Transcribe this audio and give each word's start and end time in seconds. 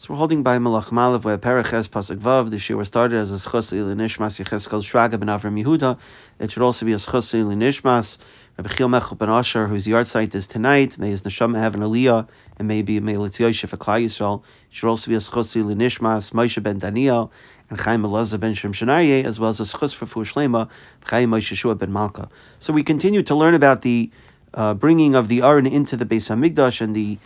So 0.00 0.14
we're 0.14 0.16
holding 0.16 0.42
by 0.42 0.56
Malach 0.56 0.92
Malav 0.92 1.24
where 1.24 1.36
Periches 1.36 1.86
Pasuk 1.86 2.16
Vav. 2.16 2.48
The 2.48 2.56
year 2.56 2.78
was 2.78 2.88
started 2.88 3.18
as 3.18 3.32
a 3.32 3.34
schus 3.34 3.70
Nishmas 3.70 4.42
Yecheskel 4.42 4.80
Shraga 4.80 5.20
ben 5.20 5.28
Avram 5.28 5.62
Yehuda. 5.62 5.98
It 6.38 6.50
should 6.50 6.62
also 6.62 6.86
be 6.86 6.94
a 6.94 6.96
schus 6.96 7.34
Nishmas 7.34 8.16
Rabbi 8.56 8.70
Chil 8.70 8.88
Mechel 8.88 9.18
ben 9.18 9.28
Asher, 9.28 9.66
whose 9.66 9.86
yahrzeit 9.86 10.34
is 10.34 10.46
tonight. 10.46 10.96
May 10.96 11.10
his 11.10 11.20
neshama 11.20 11.58
have 11.58 11.74
an 11.74 11.82
aliyah, 11.82 12.26
and 12.56 12.66
maybe 12.66 12.98
may 12.98 13.16
Litzioshe 13.16 13.68
for 13.68 13.76
Klal 13.76 14.02
Yisrael. 14.02 14.42
It 14.42 14.46
should 14.70 14.88
also 14.88 15.10
be 15.10 15.16
a 15.16 15.18
schus 15.18 15.54
Nishmas 15.62 16.32
Moshe 16.32 16.62
ben 16.62 16.78
Daniel 16.78 17.30
and 17.68 17.78
Chaim 17.78 18.00
Elazar 18.02 18.40
ben 18.40 18.54
Shem 18.54 18.72
Shenarye, 18.72 19.22
as 19.24 19.38
well 19.38 19.50
as 19.50 19.60
a 19.60 19.64
schus 19.64 19.94
for 19.94 20.06
Fush 20.06 20.32
Chaim 20.32 20.52
Moshe 20.52 21.54
Shua 21.54 21.74
ben 21.74 21.92
Malka. 21.92 22.30
So 22.58 22.72
we 22.72 22.82
continue 22.82 23.22
to 23.24 23.34
learn 23.34 23.52
about 23.52 23.82
the 23.82 24.10
uh, 24.54 24.72
bringing 24.72 25.14
of 25.14 25.28
the 25.28 25.42
Aron 25.42 25.66
into 25.66 25.94
the 25.94 26.06
Beis 26.06 26.34
Hamikdash 26.34 26.80
and 26.80 26.96
the 26.96 27.18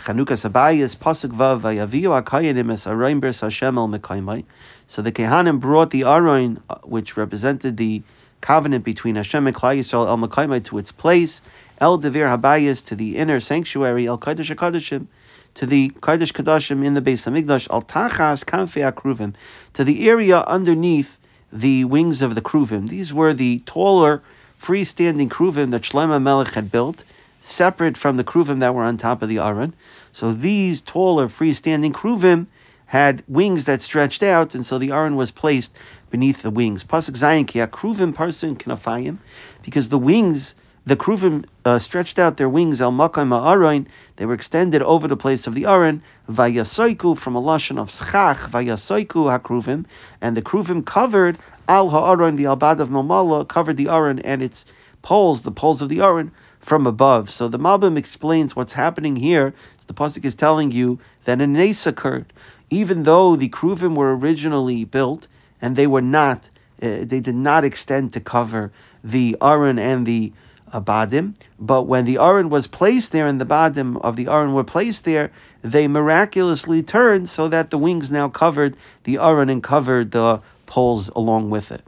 Chanukas 0.00 0.50
Abayis 0.50 0.96
Pasuk 0.96 1.30
Vav 1.30 1.60
Vayaviu 1.60 2.22
Akayanim 2.22 2.72
Es 2.72 2.86
Aroin 2.86 3.20
Bers 3.20 3.40
Hashem 3.40 3.76
El 3.76 3.86
Mekaymai. 3.86 4.44
So 4.86 5.02
the 5.02 5.12
Kehanim 5.12 5.60
brought 5.60 5.90
the 5.90 6.00
Aroin, 6.00 6.62
uh, 6.70 6.76
which 6.84 7.18
represented 7.18 7.76
the 7.76 8.02
covenant 8.40 8.82
between 8.82 9.16
Hashem 9.16 9.46
and 9.46 9.54
Klal 9.54 9.78
Yisrael 9.78 10.06
El 10.06 10.16
Mekaymai 10.16 10.64
to 10.64 10.78
its 10.78 10.90
place, 10.90 11.42
El 11.82 11.98
Devir 11.98 12.34
Habayis 12.34 12.82
to 12.86 12.96
the 12.96 13.18
inner 13.18 13.40
sanctuary 13.40 14.06
El 14.06 14.16
Kodesh 14.16 14.54
Hakadoshim 14.54 15.06
to 15.52 15.66
the 15.66 15.90
Kodesh 15.90 16.32
Kadashim 16.32 16.82
in 16.82 16.94
the 16.94 17.02
Beis 17.02 17.30
Hamikdash 17.30 17.68
Al 17.70 17.82
Tachas 17.82 18.42
Kanfei 18.42 18.90
Akruvim 18.90 19.34
to 19.74 19.84
the 19.84 20.08
area 20.08 20.40
underneath 20.44 21.18
the 21.52 21.84
wings 21.84 22.22
of 22.22 22.34
the 22.34 22.40
Kruvim. 22.40 22.88
These 22.88 23.12
were 23.12 23.34
the 23.34 23.58
taller 23.66 24.22
freestanding 24.58 25.28
Kruvim 25.28 25.72
that 25.72 25.82
Shlomo 25.82 26.22
Melech 26.22 26.54
had 26.54 26.70
built 26.72 27.04
separate 27.40 27.96
from 27.96 28.16
the 28.16 28.24
kruvim 28.24 28.60
that 28.60 28.74
were 28.74 28.84
on 28.84 28.96
top 28.96 29.22
of 29.22 29.28
the 29.28 29.38
aron. 29.38 29.74
So 30.12 30.32
these 30.32 30.80
taller 30.80 31.26
freestanding 31.26 31.92
kruvim 31.92 32.46
had 32.86 33.22
wings 33.26 33.64
that 33.64 33.80
stretched 33.80 34.22
out, 34.22 34.54
and 34.54 34.66
so 34.66 34.76
the 34.76 34.92
aron 34.92 35.16
was 35.16 35.30
placed 35.30 35.76
beneath 36.10 36.42
the 36.42 36.50
wings. 36.50 36.84
Pasuk 36.84 37.16
Zayin 37.16 37.46
ki 37.46 37.60
kruvim 37.60 38.12
parsin 38.12 38.56
kanafayim, 38.56 39.18
because 39.62 39.88
the 39.88 39.98
wings, 39.98 40.54
the 40.84 40.96
kruvim 40.96 41.44
uh, 41.64 41.78
stretched 41.78 42.18
out 42.18 42.36
their 42.36 42.48
wings 42.48 42.80
al 42.80 42.92
makam 42.92 43.32
aron. 43.32 43.86
They 44.16 44.26
were 44.26 44.34
extended 44.34 44.82
over 44.82 45.06
the 45.06 45.16
place 45.16 45.46
of 45.46 45.54
the 45.54 45.66
aron. 45.66 46.02
Vayasoiku 46.28 47.16
from 47.16 47.36
a 47.36 47.40
lashon 47.40 47.78
of 47.78 47.90
schach 47.90 48.50
vayasoiku 48.50 49.38
hakruvim, 49.38 49.86
and 50.20 50.36
the 50.36 50.42
kruvim 50.42 50.84
covered 50.84 51.38
al 51.68 51.90
ha'aron 51.90 52.34
the 52.34 52.44
albad 52.44 52.80
of 52.80 52.88
mamala 52.88 53.46
covered 53.46 53.76
the 53.76 53.88
aron 53.88 54.18
and 54.18 54.42
its 54.42 54.66
poles, 55.00 55.42
the 55.42 55.52
poles 55.52 55.80
of 55.80 55.88
the 55.88 56.00
aron 56.00 56.32
from 56.60 56.86
above. 56.86 57.30
So 57.30 57.48
the 57.48 57.58
Malbim 57.58 57.96
explains 57.96 58.54
what's 58.54 58.74
happening 58.74 59.16
here. 59.16 59.54
The 59.86 59.94
pasuk 59.94 60.24
is 60.24 60.34
telling 60.34 60.70
you 60.70 61.00
that 61.24 61.40
a 61.40 61.46
nace 61.46 61.86
occurred, 61.86 62.32
even 62.68 63.02
though 63.02 63.34
the 63.34 63.48
kruvim 63.48 63.96
were 63.96 64.16
originally 64.16 64.84
built 64.84 65.26
and 65.60 65.74
they 65.74 65.86
were 65.86 66.02
not, 66.02 66.50
uh, 66.82 67.04
they 67.04 67.20
did 67.20 67.34
not 67.34 67.64
extend 67.64 68.12
to 68.12 68.20
cover 68.20 68.70
the 69.02 69.36
aron 69.40 69.78
and 69.78 70.06
the 70.06 70.32
uh, 70.72 70.80
badim. 70.80 71.34
But 71.58 71.82
when 71.82 72.04
the 72.04 72.18
aron 72.18 72.50
was 72.50 72.66
placed 72.66 73.12
there 73.12 73.26
and 73.26 73.40
the 73.40 73.46
badim 73.46 74.00
of 74.02 74.16
the 74.16 74.28
aron 74.28 74.54
were 74.54 74.64
placed 74.64 75.04
there, 75.04 75.32
they 75.62 75.88
miraculously 75.88 76.82
turned 76.82 77.28
so 77.28 77.48
that 77.48 77.70
the 77.70 77.78
wings 77.78 78.10
now 78.10 78.28
covered 78.28 78.76
the 79.04 79.18
aron 79.18 79.48
and 79.48 79.62
covered 79.62 80.12
the 80.12 80.40
poles 80.66 81.08
along 81.16 81.50
with 81.50 81.72
it. 81.72 81.82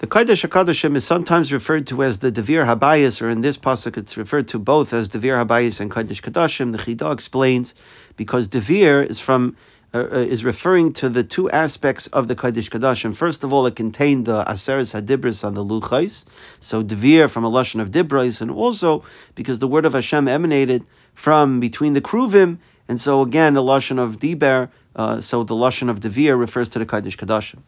The 0.00 0.06
Kodesh 0.06 0.48
HaKadoshim 0.48 0.94
is 0.94 1.04
sometimes 1.04 1.52
referred 1.52 1.84
to 1.88 2.04
as 2.04 2.20
the 2.20 2.30
Devir 2.30 2.64
Habayis, 2.64 3.20
or 3.20 3.28
in 3.30 3.40
this 3.40 3.58
pasuk 3.58 3.96
it's 3.96 4.16
referred 4.16 4.46
to 4.46 4.56
both 4.60 4.92
as 4.92 5.08
Devir 5.08 5.44
Habayis 5.44 5.80
and 5.80 5.90
Kodesh 5.90 6.22
Kadoshim. 6.22 6.70
The 6.70 6.78
Chidah 6.78 7.12
explains 7.12 7.74
because 8.14 8.46
Devir 8.46 9.04
is 9.04 9.18
from 9.18 9.56
uh, 9.92 9.98
uh, 9.98 10.18
is 10.18 10.44
referring 10.44 10.92
to 10.92 11.08
the 11.08 11.24
two 11.24 11.50
aspects 11.50 12.06
of 12.08 12.28
the 12.28 12.36
Kodesh 12.36 12.70
Kadoshim. 12.70 13.12
First 13.12 13.42
of 13.42 13.52
all, 13.52 13.66
it 13.66 13.74
contained 13.74 14.24
the 14.26 14.44
Aseres 14.44 14.94
Hadibris 14.94 15.42
on 15.42 15.54
the 15.54 15.64
Luchais, 15.64 16.24
so 16.60 16.84
Devir 16.84 17.28
from 17.28 17.42
a 17.42 17.50
lashon 17.50 17.80
of 17.80 17.90
Dibrais, 17.90 18.40
and 18.40 18.52
also 18.52 19.02
because 19.34 19.58
the 19.58 19.66
word 19.66 19.84
of 19.84 19.94
Hashem 19.94 20.28
emanated 20.28 20.84
from 21.12 21.58
between 21.58 21.94
the 21.94 22.00
Kruvim, 22.00 22.58
and 22.86 23.00
so 23.00 23.20
again 23.20 23.54
the 23.54 23.64
lashon 23.64 23.98
of 23.98 24.20
Diber, 24.20 24.70
uh, 24.94 25.20
so 25.20 25.42
the 25.42 25.54
lashon 25.54 25.90
of 25.90 25.98
Devir 25.98 26.38
refers 26.38 26.68
to 26.68 26.78
the 26.78 26.86
Kodesh 26.86 27.16
Kadoshim. 27.16 27.62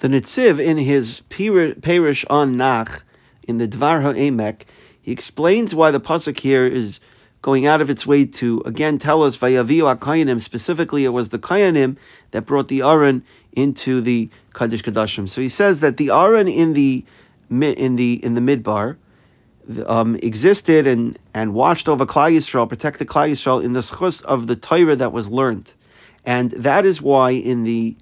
The 0.00 0.08
Netziv, 0.08 0.58
in 0.62 0.76
his 0.78 1.22
Perish 1.28 2.24
on 2.28 2.56
Nach, 2.56 3.02
in 3.46 3.58
the 3.58 3.68
Dvar 3.68 4.02
HaEmek, 4.02 4.62
he 5.00 5.12
explains 5.12 5.74
why 5.74 5.90
the 5.90 6.00
pasuk 6.00 6.40
here 6.40 6.66
is 6.66 7.00
going 7.42 7.66
out 7.66 7.82
of 7.82 7.90
its 7.90 8.06
way 8.06 8.24
to 8.24 8.62
again 8.64 8.96
tell 8.96 9.22
us 9.22 9.36
Vayaviu 9.36 9.94
Akayanim. 9.94 10.40
Specifically, 10.40 11.04
it 11.04 11.10
was 11.10 11.28
the 11.28 11.38
Kayanim 11.38 11.96
that 12.30 12.46
brought 12.46 12.68
the 12.68 12.80
Aron 12.80 13.22
into 13.52 14.00
the 14.00 14.30
Kaddish 14.54 14.82
Kadashim. 14.82 15.28
So 15.28 15.42
he 15.42 15.50
says 15.50 15.80
that 15.80 15.98
the 15.98 16.10
Aron 16.10 16.48
in 16.48 16.72
the 16.72 17.04
in 17.50 17.96
the 17.96 18.24
in 18.24 18.34
the 18.34 18.40
Midbar 18.40 18.96
um, 19.86 20.16
existed 20.16 20.86
and 20.86 21.18
and 21.34 21.52
watched 21.52 21.86
over 21.86 22.06
Klal 22.06 22.32
Yisrael, 22.34 22.66
protected 22.66 23.06
Klal 23.08 23.30
Yisrael 23.30 23.62
in 23.62 23.74
the 23.74 23.80
schus 23.80 24.24
of 24.24 24.46
the 24.46 24.56
Torah 24.56 24.96
that 24.96 25.12
was 25.12 25.28
learned, 25.28 25.74
and 26.24 26.50
that 26.52 26.86
is 26.86 27.02
why 27.02 27.30
in 27.30 27.64
the 27.64 27.94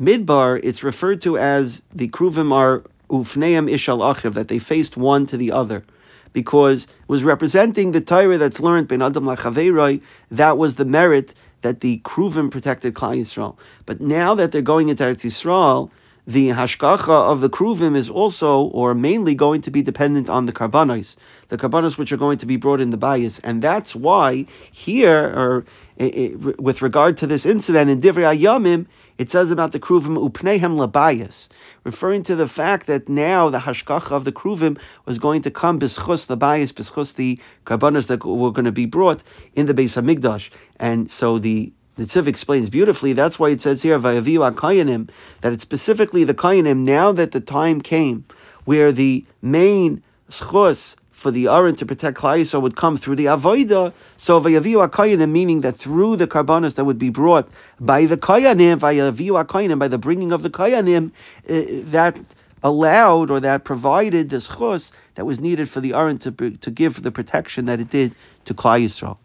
Midbar, 0.00 0.60
it's 0.62 0.84
referred 0.84 1.20
to 1.22 1.36
as 1.36 1.82
the 1.92 2.08
Kruvim 2.08 2.52
are 2.52 2.84
Ufneim 3.10 3.68
Ishal 3.68 3.98
Achiv, 3.98 4.34
that 4.34 4.48
they 4.48 4.58
faced 4.58 4.96
one 4.96 5.26
to 5.26 5.36
the 5.36 5.50
other. 5.50 5.84
Because 6.32 6.84
it 6.84 7.08
was 7.08 7.24
representing 7.24 7.92
the 7.92 8.00
Torah 8.00 8.38
that's 8.38 8.60
learned 8.60 8.86
Ben 8.86 9.02
Adam 9.02 9.24
Lachaveiroi, 9.24 10.00
that 10.30 10.56
was 10.56 10.76
the 10.76 10.84
merit 10.84 11.34
that 11.62 11.80
the 11.80 11.98
Kruvim 12.04 12.50
protected 12.50 12.94
Klal 12.94 13.18
Yisrael. 13.18 13.56
But 13.86 14.00
now 14.00 14.34
that 14.36 14.52
they're 14.52 14.62
going 14.62 14.88
into 14.88 15.02
Eretz 15.02 15.24
Yisrael, 15.24 15.90
the 16.28 16.50
hashgacha 16.50 17.08
of 17.08 17.40
the 17.40 17.48
kruvim 17.48 17.96
is 17.96 18.10
also, 18.10 18.64
or 18.64 18.94
mainly, 18.94 19.34
going 19.34 19.62
to 19.62 19.70
be 19.70 19.80
dependent 19.80 20.28
on 20.28 20.44
the 20.44 20.52
karbanos, 20.52 21.16
the 21.48 21.56
karbanos 21.56 21.96
which 21.96 22.12
are 22.12 22.18
going 22.18 22.36
to 22.36 22.44
be 22.44 22.58
brought 22.58 22.82
in 22.82 22.90
the 22.90 22.98
bayis, 22.98 23.40
and 23.42 23.62
that's 23.62 23.96
why 23.96 24.44
here, 24.70 25.24
or 25.24 25.64
it, 25.96 26.14
it, 26.14 26.60
with 26.60 26.82
regard 26.82 27.16
to 27.16 27.26
this 27.26 27.46
incident 27.46 27.88
in 27.88 28.02
Divrei 28.02 28.36
Ayamim, 28.36 28.84
it 29.18 29.30
says 29.30 29.50
about 29.50 29.72
the 29.72 29.80
Kruvim 29.80 30.16
upnehem 30.16 30.78
labayas, 30.78 31.48
referring 31.84 32.22
to 32.22 32.36
the 32.36 32.46
fact 32.46 32.86
that 32.86 33.08
now 33.08 33.50
the 33.50 33.58
hashgacha 33.58 34.12
of 34.12 34.24
the 34.24 34.32
Kruvim 34.32 34.78
was 35.04 35.18
going 35.18 35.42
to 35.42 35.50
come 35.50 35.80
bischus 35.80 36.26
the 36.26 36.36
bayas, 36.36 36.72
bischus 36.72 37.14
the 37.14 37.38
karbanos 37.66 38.06
that 38.06 38.24
were 38.24 38.52
going 38.52 38.64
to 38.64 38.72
be 38.72 38.86
brought 38.86 39.22
in 39.54 39.66
the 39.66 39.74
Beis 39.74 40.00
Hamikdash. 40.00 40.50
And 40.78 41.10
so 41.10 41.38
the 41.38 41.72
the 41.96 42.04
Tziv 42.04 42.28
explains 42.28 42.70
beautifully. 42.70 43.12
That's 43.12 43.40
why 43.40 43.50
it 43.50 43.60
says 43.60 43.82
here, 43.82 43.98
"Vayaviu 43.98 44.48
akayanim," 44.48 45.10
that 45.40 45.52
it's 45.52 45.62
specifically 45.62 46.22
the 46.22 46.32
kayanim. 46.32 46.84
Now 46.84 47.10
that 47.10 47.32
the 47.32 47.40
time 47.40 47.80
came 47.80 48.24
where 48.64 48.92
the 48.92 49.26
main 49.42 50.04
schus 50.30 50.94
for 51.18 51.32
the 51.32 51.48
Aron 51.48 51.74
to 51.74 51.84
protect 51.84 52.16
Klal 52.16 52.62
would 52.62 52.76
come 52.76 52.96
through 52.96 53.16
the 53.16 53.24
Avoida. 53.24 53.92
So 54.16 54.40
Vayaviu 54.40 54.88
Akayanim, 54.88 55.28
meaning 55.32 55.62
that 55.62 55.74
through 55.74 56.14
the 56.14 56.28
Karbanos 56.28 56.76
that 56.76 56.84
would 56.84 56.96
be 56.96 57.10
brought 57.10 57.48
by 57.80 58.04
the 58.04 58.16
Kayanim, 58.16 58.78
Vayaviu 58.78 59.44
Akayanim, 59.44 59.80
by 59.80 59.88
the 59.88 59.98
bringing 59.98 60.30
of 60.30 60.44
the 60.44 60.48
Kayanim, 60.50 61.10
uh, 61.48 61.90
that 61.90 62.16
allowed 62.62 63.32
or 63.32 63.40
that 63.40 63.64
provided 63.64 64.30
the 64.30 64.36
schus 64.36 64.92
that 65.16 65.24
was 65.24 65.40
needed 65.40 65.68
for 65.68 65.80
the 65.80 65.92
Aron 65.92 66.18
to, 66.18 66.30
to 66.30 66.70
give 66.70 67.02
the 67.02 67.10
protection 67.10 67.64
that 67.64 67.80
it 67.80 67.90
did 67.90 68.14
to 68.44 68.54
Klal 68.54 68.84
Yisrael. 68.84 69.16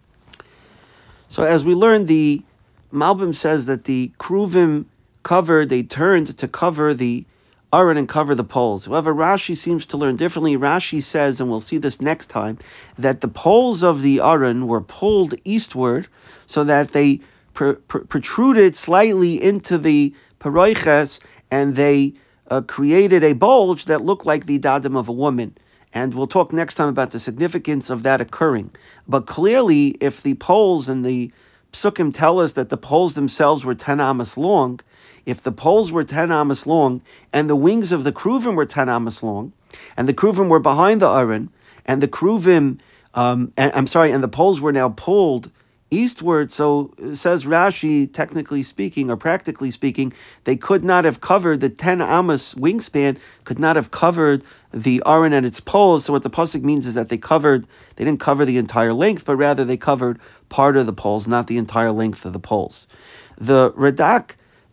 So 1.28 1.44
as 1.44 1.64
we 1.64 1.76
learned, 1.76 2.08
the 2.08 2.42
Malbim 2.92 3.36
says 3.36 3.68
that 3.68 3.84
the 3.84 4.12
Kruvim 4.18 4.86
covered, 5.22 5.70
they 5.70 5.84
turned 5.84 6.36
to 6.40 6.48
cover 6.48 6.96
the 6.96 7.26
Aron 7.74 7.98
and 7.98 8.08
cover 8.08 8.36
the 8.36 8.44
poles. 8.44 8.86
However, 8.86 9.14
Rashi 9.14 9.58
seems 9.58 9.86
to 9.88 9.98
learn 9.98 10.16
differently. 10.16 10.56
Rashi 10.56 11.02
says, 11.02 11.42
and 11.42 11.50
we'll 11.50 11.60
see 11.60 11.80
this 11.80 12.00
next 12.00 12.28
time, 12.28 12.60
that 12.98 13.22
the 13.22 13.28
poles 13.28 13.84
of 13.84 14.02
the 14.02 14.20
Aron 14.20 14.68
were 14.68 14.82
pulled 14.82 15.34
eastward 15.44 16.08
so 16.46 16.64
that 16.64 16.92
they 16.92 17.22
pr- 17.54 17.74
pr- 17.74 18.00
protruded 18.00 18.76
slightly 18.76 19.42
into 19.42 19.78
the 19.78 20.14
paroiches 20.40 21.20
and 21.50 21.76
they 21.76 22.14
uh, 22.50 22.62
created 22.62 23.24
a 23.24 23.34
bulge 23.34 23.86
that 23.86 24.02
looked 24.02 24.26
like 24.26 24.46
the 24.46 24.60
dadim 24.60 24.96
of 24.98 25.10
a 25.10 25.14
woman. 25.14 25.58
And 25.94 26.14
we'll 26.14 26.28
talk 26.28 26.54
next 26.54 26.76
time 26.76 26.88
about 26.88 27.12
the 27.12 27.20
significance 27.20 27.90
of 27.90 28.04
that 28.04 28.22
occurring. 28.22 28.72
But 29.08 29.26
clearly, 29.28 29.90
if 30.00 30.22
the 30.22 30.34
poles 30.36 30.90
and 30.90 31.06
the 31.06 31.32
psukim 31.74 32.14
tell 32.14 32.40
us 32.40 32.54
that 32.54 32.70
the 32.70 32.78
poles 32.78 33.16
themselves 33.16 33.66
were 33.66 33.76
10 33.76 34.00
amas 34.00 34.38
long, 34.38 34.80
if 35.26 35.42
the 35.42 35.52
poles 35.52 35.92
were 35.92 36.04
10 36.04 36.32
amas 36.32 36.66
long 36.66 37.02
and 37.32 37.50
the 37.50 37.56
wings 37.56 37.92
of 37.92 38.04
the 38.04 38.12
kruvim 38.12 38.56
were 38.56 38.66
10 38.66 38.90
amas 38.90 39.22
long, 39.22 39.54
and 39.98 40.08
the 40.08 40.14
kruvim 40.14 40.50
were 40.50 40.60
behind 40.60 41.02
the 41.02 41.10
aron, 41.10 41.50
and 41.86 42.02
the 42.02 42.08
kruvim, 42.08 42.80
um, 43.14 43.52
and, 43.58 43.72
I'm 43.76 43.88
sorry, 43.88 44.12
and 44.12 44.24
the 44.24 44.28
poles 44.28 44.62
were 44.62 44.72
now 44.72 44.90
pulled 44.90 45.52
eastward. 45.94 46.52
So 46.52 46.94
says 47.14 47.46
Rashi, 47.46 48.12
technically 48.12 48.64
speaking 48.64 49.10
or 49.10 49.18
practically 49.18 49.72
speaking, 49.72 50.14
they 50.44 50.56
could 50.56 50.84
not 50.84 51.06
have 51.06 51.22
covered 51.22 51.60
the 51.60 51.70
10 51.70 52.02
amos 52.02 52.56
wingspan, 52.56 53.18
could 53.44 53.60
not 53.60 53.76
have 53.76 53.92
covered 53.92 54.44
the 54.72 55.02
aron 55.06 55.34
and 55.34 55.46
its 55.46 55.60
poles. 55.60 56.06
So 56.06 56.14
what 56.14 56.24
the 56.24 56.30
pasuk 56.30 56.64
means 56.64 56.88
is 56.88 56.96
that 56.96 57.10
they 57.10 57.18
covered, 57.18 57.68
they 57.96 58.04
didn't 58.04 58.20
cover 58.20 58.46
the 58.46 58.58
entire 58.58 58.94
length, 58.94 59.26
but 59.26 59.36
rather 59.36 59.64
they 59.64 59.78
covered 59.78 60.20
part 60.50 60.76
of 60.76 60.86
the 60.86 60.94
poles, 60.94 61.28
not 61.28 61.48
the 61.48 61.58
entire 61.58 61.92
length 61.92 62.26
of 62.26 62.34
the 62.34 62.40
poles. 62.40 62.88
The 63.38 63.72
Radak 63.72 64.32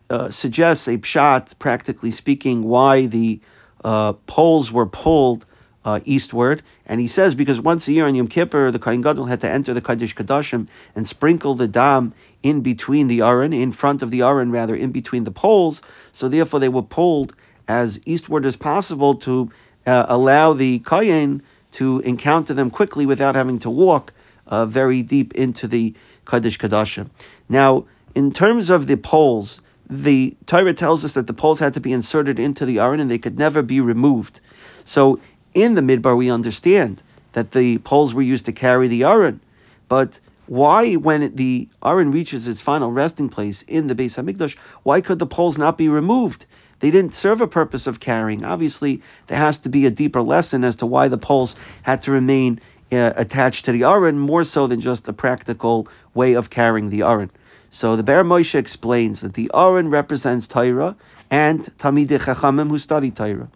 uh, 0.08 0.30
suggests 0.30 0.88
a 0.88 0.98
pshat, 0.98 1.58
practically 1.58 2.10
speaking, 2.10 2.64
why 2.64 3.06
the 3.06 3.40
uh, 3.84 4.14
poles 4.26 4.72
were 4.72 4.86
pulled 4.86 5.46
uh, 5.84 6.00
eastward. 6.04 6.62
And 6.86 7.00
he 7.00 7.06
says 7.06 7.34
because 7.34 7.60
once 7.60 7.88
a 7.88 7.92
year 7.92 8.06
on 8.06 8.14
Yom 8.14 8.28
Kippur, 8.28 8.70
the 8.70 8.78
Kohen 8.78 9.00
Gadol 9.00 9.26
had 9.26 9.40
to 9.40 9.48
enter 9.48 9.72
the 9.72 9.80
Kaddish 9.80 10.14
Kadashim 10.14 10.68
and 10.94 11.06
sprinkle 11.06 11.54
the 11.54 11.68
dam 11.68 12.14
in 12.42 12.60
between 12.60 13.06
the 13.06 13.20
Aron, 13.22 13.52
in 13.52 13.72
front 13.72 14.02
of 14.02 14.10
the 14.10 14.22
Aron, 14.22 14.50
rather, 14.50 14.74
in 14.74 14.92
between 14.92 15.24
the 15.24 15.30
poles. 15.30 15.82
So 16.12 16.28
therefore, 16.28 16.60
they 16.60 16.68
were 16.68 16.82
pulled 16.82 17.34
as 17.68 18.00
eastward 18.04 18.44
as 18.44 18.56
possible 18.56 19.14
to 19.14 19.50
uh, 19.86 20.06
allow 20.08 20.52
the 20.52 20.80
Kohen 20.80 21.42
to 21.72 22.00
encounter 22.00 22.52
them 22.52 22.70
quickly 22.70 23.06
without 23.06 23.34
having 23.34 23.58
to 23.60 23.70
walk 23.70 24.12
uh, 24.46 24.66
very 24.66 25.02
deep 25.02 25.32
into 25.34 25.68
the 25.68 25.94
Kaddish 26.26 26.58
Kadashim. 26.58 27.10
Now, 27.48 27.86
in 28.14 28.32
terms 28.32 28.70
of 28.70 28.86
the 28.86 28.96
poles, 28.96 29.60
the 29.88 30.36
Torah 30.46 30.72
tells 30.72 31.04
us 31.04 31.14
that 31.14 31.26
the 31.26 31.34
poles 31.34 31.60
had 31.60 31.74
to 31.74 31.80
be 31.80 31.92
inserted 31.92 32.38
into 32.38 32.64
the 32.64 32.78
Aron 32.78 33.00
and 33.00 33.10
they 33.10 33.18
could 33.18 33.38
never 33.38 33.62
be 33.62 33.80
removed. 33.80 34.40
So 34.84 35.20
in 35.54 35.74
the 35.74 35.80
midbar, 35.80 36.16
we 36.16 36.30
understand 36.30 37.02
that 37.32 37.52
the 37.52 37.78
poles 37.78 38.14
were 38.14 38.22
used 38.22 38.44
to 38.46 38.52
carry 38.52 38.88
the 38.88 39.04
Aron, 39.04 39.40
but 39.88 40.20
why, 40.46 40.94
when 40.94 41.36
the 41.36 41.68
Aron 41.84 42.10
reaches 42.10 42.48
its 42.48 42.60
final 42.60 42.90
resting 42.90 43.28
place 43.28 43.62
in 43.62 43.86
the 43.86 43.94
Beis 43.94 44.20
Hamikdash, 44.20 44.58
why 44.82 45.00
could 45.00 45.20
the 45.20 45.26
poles 45.26 45.56
not 45.56 45.78
be 45.78 45.88
removed? 45.88 46.44
They 46.80 46.90
didn't 46.90 47.14
serve 47.14 47.40
a 47.40 47.46
purpose 47.46 47.86
of 47.86 48.00
carrying. 48.00 48.44
Obviously, 48.44 49.00
there 49.28 49.38
has 49.38 49.58
to 49.58 49.68
be 49.68 49.86
a 49.86 49.90
deeper 49.90 50.22
lesson 50.22 50.64
as 50.64 50.74
to 50.76 50.86
why 50.86 51.06
the 51.06 51.18
poles 51.18 51.54
had 51.82 52.00
to 52.02 52.10
remain 52.10 52.60
uh, 52.90 53.12
attached 53.14 53.64
to 53.66 53.72
the 53.72 53.84
Aron, 53.84 54.18
more 54.18 54.42
so 54.42 54.66
than 54.66 54.80
just 54.80 55.06
a 55.06 55.12
practical 55.12 55.86
way 56.14 56.32
of 56.32 56.50
carrying 56.50 56.90
the 56.90 57.02
Aron. 57.02 57.30
So 57.68 57.94
the 57.94 58.02
Be'er 58.02 58.24
Moshe 58.24 58.56
explains 58.56 59.20
that 59.20 59.34
the 59.34 59.48
Aron 59.54 59.88
represents 59.88 60.48
Torah 60.48 60.96
and 61.30 61.60
Talmidei 61.78 62.18
Chachamim 62.18 62.68
who 62.68 62.78
study 62.78 63.10
Torah. 63.10 63.48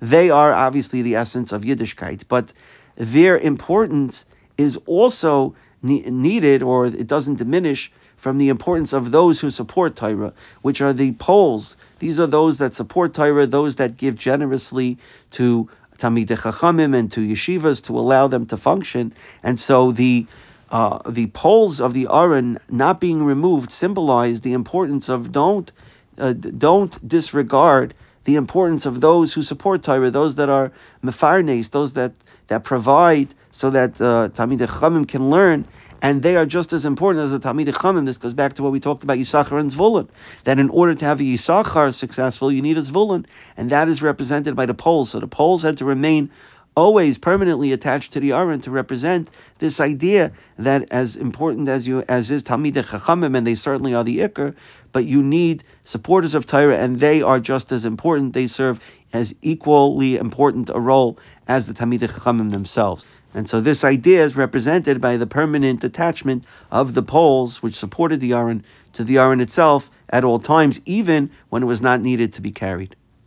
They 0.00 0.30
are 0.30 0.52
obviously 0.52 1.02
the 1.02 1.14
essence 1.14 1.52
of 1.52 1.62
Yiddishkeit, 1.62 2.24
but 2.28 2.52
their 2.96 3.38
importance 3.38 4.26
is 4.58 4.78
also 4.86 5.54
ne- 5.82 6.02
needed, 6.02 6.62
or 6.62 6.86
it 6.86 7.06
doesn't 7.06 7.36
diminish 7.36 7.90
from 8.16 8.38
the 8.38 8.48
importance 8.48 8.92
of 8.92 9.10
those 9.10 9.40
who 9.40 9.50
support 9.50 9.96
Torah, 9.96 10.32
which 10.60 10.80
are 10.80 10.92
the 10.92 11.12
poles. 11.12 11.76
These 11.98 12.20
are 12.20 12.26
those 12.26 12.58
that 12.58 12.74
support 12.74 13.14
Torah, 13.14 13.46
those 13.46 13.76
that 13.76 13.96
give 13.96 14.16
generously 14.16 14.98
to 15.30 15.68
Talmidei 15.98 16.38
Chachamim 16.38 16.96
and 16.96 17.10
to 17.12 17.20
yeshivas 17.20 17.82
to 17.84 17.98
allow 17.98 18.26
them 18.28 18.46
to 18.46 18.56
function. 18.56 19.14
And 19.42 19.58
so 19.58 19.90
the 19.92 20.26
uh, 20.70 20.98
the 21.06 21.26
poles 21.28 21.82
of 21.82 21.92
the 21.92 22.08
Aron 22.10 22.58
not 22.70 22.98
being 22.98 23.24
removed 23.24 23.70
symbolize 23.70 24.40
the 24.40 24.54
importance 24.54 25.10
of 25.10 25.30
don't 25.30 25.70
uh, 26.18 26.32
don't 26.32 27.06
disregard 27.06 27.94
the 28.24 28.36
importance 28.36 28.86
of 28.86 29.00
those 29.00 29.32
who 29.32 29.42
support 29.42 29.82
Torah, 29.82 30.10
those 30.10 30.36
that 30.36 30.48
are 30.48 30.72
mefarnes, 31.02 31.70
those 31.70 31.94
that, 31.94 32.12
that 32.46 32.64
provide 32.64 33.34
so 33.50 33.70
that 33.70 34.00
uh, 34.00 34.28
Talmidei 34.32 34.66
Chachamim 34.66 35.06
can 35.08 35.28
learn, 35.28 35.66
and 36.00 36.22
they 36.22 36.36
are 36.36 36.46
just 36.46 36.72
as 36.72 36.84
important 36.84 37.24
as 37.24 37.32
the 37.32 37.40
Talmidei 37.40 37.72
Chachamim. 37.72 38.06
This 38.06 38.18
goes 38.18 38.34
back 38.34 38.54
to 38.54 38.62
what 38.62 38.72
we 38.72 38.80
talked 38.80 39.02
about 39.02 39.18
Yisachar 39.18 39.58
and 39.58 39.70
Zvulun, 39.70 40.08
that 40.44 40.58
in 40.58 40.70
order 40.70 40.94
to 40.94 41.04
have 41.04 41.20
a 41.20 41.24
Yisachar 41.24 41.92
successful, 41.92 42.52
you 42.52 42.62
need 42.62 42.78
a 42.78 42.82
Zvulun, 42.82 43.26
and 43.56 43.70
that 43.70 43.88
is 43.88 44.02
represented 44.02 44.54
by 44.54 44.66
the 44.66 44.74
poles. 44.74 45.10
So 45.10 45.20
the 45.20 45.26
poles 45.26 45.62
had 45.62 45.76
to 45.78 45.84
remain 45.84 46.30
always 46.74 47.18
permanently 47.18 47.72
attached 47.72 48.12
to 48.12 48.20
the 48.20 48.32
Aron 48.32 48.60
to 48.62 48.70
represent 48.70 49.28
this 49.58 49.80
idea 49.80 50.32
that 50.58 50.90
as 50.90 51.16
important 51.16 51.68
as 51.68 51.86
you 51.86 52.02
as 52.08 52.30
is 52.30 52.42
Talmidei 52.42 52.84
Chachamim, 52.84 53.36
and 53.36 53.46
they 53.46 53.54
certainly 53.54 53.94
are 53.94 54.04
the 54.04 54.18
Iker, 54.18 54.54
but 54.90 55.04
you 55.04 55.22
need 55.22 55.64
supporters 55.84 56.34
of 56.34 56.46
Torah, 56.46 56.78
and 56.78 57.00
they 57.00 57.22
are 57.22 57.40
just 57.40 57.72
as 57.72 57.84
important. 57.84 58.32
They 58.32 58.46
serve 58.46 58.80
as 59.12 59.34
equally 59.42 60.16
important 60.16 60.70
a 60.70 60.80
role 60.80 61.18
as 61.46 61.66
the 61.66 61.74
Talmidei 61.74 62.08
Chachamim 62.08 62.50
themselves. 62.50 63.04
And 63.34 63.48
so 63.48 63.60
this 63.60 63.82
idea 63.82 64.22
is 64.22 64.36
represented 64.36 65.00
by 65.00 65.16
the 65.16 65.26
permanent 65.26 65.82
attachment 65.82 66.44
of 66.70 66.92
the 66.94 67.02
poles 67.02 67.62
which 67.62 67.74
supported 67.74 68.20
the 68.20 68.32
Aron 68.32 68.62
to 68.92 69.04
the 69.04 69.16
Aron 69.16 69.40
itself 69.40 69.90
at 70.10 70.24
all 70.24 70.38
times, 70.38 70.80
even 70.84 71.30
when 71.48 71.62
it 71.62 71.66
was 71.66 71.80
not 71.80 72.02
needed 72.02 72.32
to 72.34 72.42
be 72.42 72.50
carried. 72.50 72.94